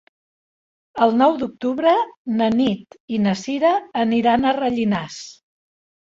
[1.05, 1.91] El nou d'octubre
[2.39, 3.73] na Nit i na Sira
[4.05, 5.19] aniran a Rellinars.